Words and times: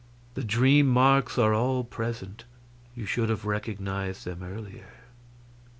The 0.33 0.43
dream 0.43 0.87
marks 0.87 1.37
are 1.37 1.53
all 1.53 1.83
present; 1.83 2.45
you 2.95 3.05
should 3.05 3.29
have 3.29 3.45
recognized 3.45 4.25
them 4.25 4.41
earlier. 4.41 4.89